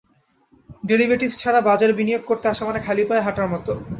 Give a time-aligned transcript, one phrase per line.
[0.83, 3.71] Derivatives ছাড়া বাজারে বিনিয়োগ করতে আসা মানে খালি পায়ে হাঁটার মতো।